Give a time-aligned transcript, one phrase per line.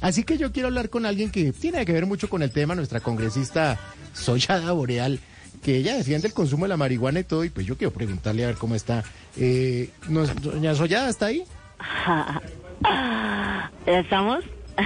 [0.00, 2.74] Así que yo quiero hablar con alguien que tiene que ver mucho con el tema,
[2.74, 3.78] nuestra congresista
[4.14, 5.18] Soyada Boreal,
[5.62, 8.44] que ella defiende el consumo de la marihuana y todo, y pues yo quiero preguntarle
[8.44, 9.04] a ver cómo está.
[9.36, 11.44] Eh, nos- doña Soyada, ¿está ahí?
[12.84, 14.44] ¿Ya estamos?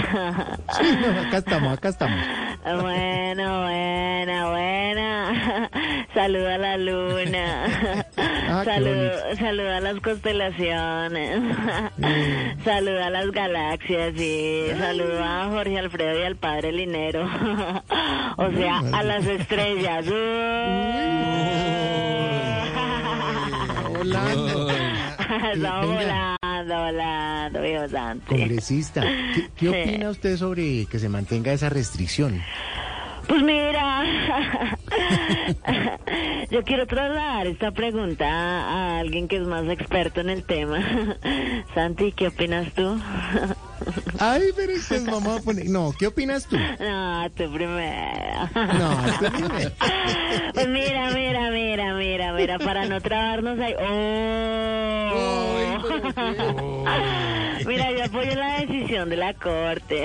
[0.77, 2.19] Sí, no, acá estamos, acá estamos.
[2.65, 5.71] Bueno, buena, buena.
[6.15, 8.04] Saluda a la luna.
[8.61, 8.65] Ah,
[9.37, 11.43] Saluda, a las constelaciones.
[12.65, 17.25] Saluda a las galaxias y saluda a Jorge Alfredo y al padre Linero.
[18.37, 20.07] O sea, a las estrellas.
[25.55, 28.27] Estamos volando, volando.
[28.27, 29.91] Congresista, ¿qué, qué Sí.
[29.91, 32.41] opina usted sobre que se mantenga esa restricción?
[33.27, 34.05] Pues mira,
[36.51, 40.79] yo quiero trasladar esta pregunta a alguien que es más experto en el tema.
[41.75, 42.99] Santi, ¿qué opinas tú?
[44.19, 44.73] Ay, pero
[45.11, 45.65] mamá pone...
[45.65, 46.57] No, ¿qué opinas tú?
[46.81, 48.49] No, tú primero.
[48.55, 49.73] No, dime.
[50.55, 53.75] Pues mira, mira, mira, mira, mira, para no trabarnos ahí.
[53.81, 55.05] ¡Oh!
[57.67, 60.05] Mira, yo apoyo la decisión de la corte.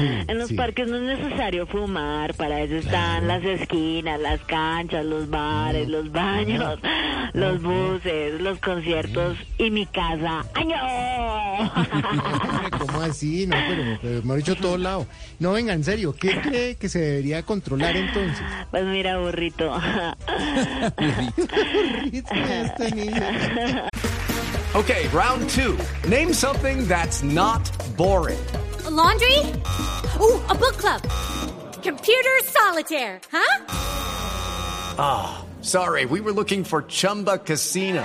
[0.00, 0.54] en los sí.
[0.54, 6.10] parques no es necesario fumar, para eso están las esquinas, las canchas, los bares, los
[6.10, 6.80] baños,
[7.32, 10.44] los buses, los conciertos y mi casa.
[10.58, 10.76] Hombre,
[12.78, 13.45] ¿Cómo así?
[13.46, 15.06] No, pero, pero me ha dicho todo lado.
[15.38, 18.44] No, venga, en serio, ¿qué cree que se debería controlar entonces?
[18.70, 19.74] Pues mira, burrito.
[22.32, 23.88] Esta niña.
[24.74, 25.78] Okay, round two.
[26.08, 27.62] Name something that's not
[27.96, 28.38] boring.
[28.84, 29.38] A laundry?
[30.20, 31.02] Ooh, a book club.
[31.82, 33.66] Computer solitaire, huh?
[35.60, 38.04] Sorry, we were looking for Chumba Casino.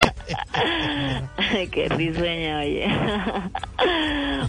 [1.37, 2.87] Ay, qué risueña, oye.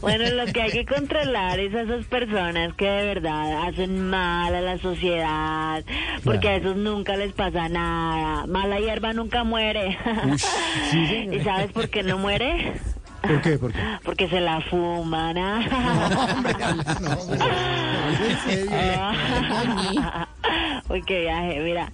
[0.00, 4.54] Bueno, lo que hay que controlar es a esas personas que de verdad hacen mal
[4.54, 5.84] a la sociedad,
[6.24, 8.46] porque a esos nunca les pasa nada.
[8.46, 9.98] Mala hierba nunca muere.
[11.30, 12.74] ¿Y sabes por qué no muere?
[13.22, 13.56] ¿Por qué?
[13.58, 13.78] ¿Por qué?
[14.04, 15.38] Porque se la fuman.
[15.38, 15.60] ¿ah?
[15.70, 16.54] No, hombre,
[17.00, 17.10] no,
[18.26, 18.70] en serio.
[20.88, 21.88] Uy, qué viaje, mira.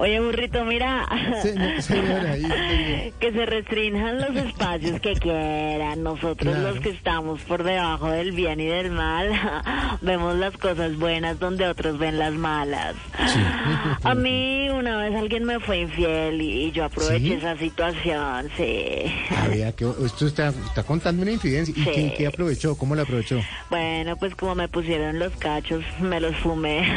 [0.00, 1.06] Oye, burrito, mira.
[1.42, 3.12] Se- no, señora, ahí.
[3.20, 6.02] Que se restrinjan los espacios que quieran.
[6.02, 6.70] Nosotros Claro.
[6.72, 9.28] los que estamos por debajo del bien y del mal,
[10.00, 12.94] vemos las cosas buenas donde otros ven las malas.
[14.02, 17.32] A mí una vez alguien me fue infiel y, y yo aproveché ¿Sí?
[17.34, 19.04] esa situación, sí.
[19.36, 21.74] A ver, que esto está, está contando una infidencia.
[21.76, 21.90] ¿Y Sí.
[21.94, 22.74] qué, qué aprovechó?
[22.78, 23.38] ¿Cómo la aprovechó?
[23.68, 26.88] Bueno, pues como me pusieron los cachos, me los fumé.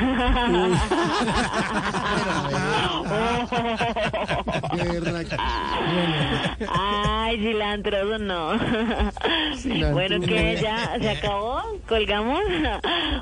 [6.69, 8.59] Ay, cilantro, no.
[9.57, 12.39] Cilantro, bueno, que ya se acabó, colgamos.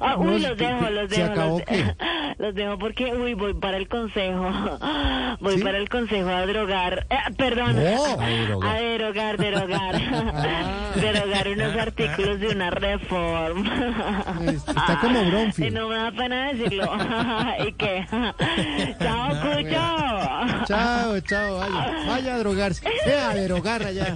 [0.04, 1.32] Ah, uy, los ¿se- dejo, los se dejo.
[1.34, 1.96] acabó los, qué?
[2.40, 4.50] los dejo porque, uy, voy para el consejo.
[5.40, 5.64] Voy ¿Sí?
[5.64, 7.06] para el consejo a drogar.
[7.10, 7.76] eh, perdón.
[7.76, 8.78] No, a derogar.
[8.82, 9.96] Derogar, derogar.
[9.96, 10.92] Ah.
[10.96, 14.26] derogar unos artículos de una reforma.
[14.46, 15.74] está como Bronfield.
[15.74, 16.92] no me da pena decirlo.
[17.68, 18.06] ¿Y qué?
[19.00, 20.66] Chao, Cucho.
[20.66, 22.88] Chao, chao, vaya, vaya a drogarse.
[23.06, 24.16] Vea, a derogar allá.